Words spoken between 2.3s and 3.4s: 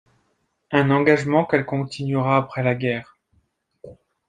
après la guerre.